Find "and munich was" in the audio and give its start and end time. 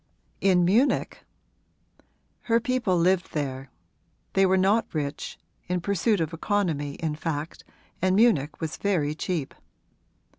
8.01-8.77